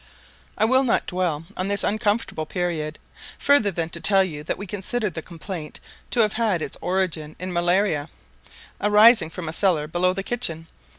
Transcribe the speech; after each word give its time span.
I 0.57 0.65
will 0.65 0.83
not 0.83 1.05
dwell 1.05 1.45
on 1.55 1.67
this 1.67 1.83
uncomfortable 1.83 2.47
period, 2.47 2.97
further 3.37 3.69
than 3.69 3.89
to 3.91 3.99
tell 4.01 4.23
you 4.23 4.43
that 4.45 4.57
we 4.57 4.65
considered 4.65 5.13
the 5.13 5.21
complaint 5.21 5.79
to 6.09 6.21
have 6.21 6.33
had 6.33 6.59
its 6.59 6.75
origin 6.81 7.35
in 7.39 7.49
a 7.49 7.51
malaria, 7.51 8.09
arising 8.81 9.29
from 9.29 9.47
a 9.47 9.53
cellar 9.53 9.87
below 9.87 10.11
the 10.13 10.23
kitchen. 10.23 10.65